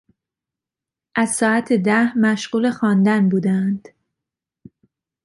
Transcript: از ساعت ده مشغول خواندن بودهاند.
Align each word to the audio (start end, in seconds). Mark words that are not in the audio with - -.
از 1.15 1.29
ساعت 1.35 1.73
ده 1.73 2.17
مشغول 2.17 2.71
خواندن 2.71 3.29
بودهاند. 3.29 3.87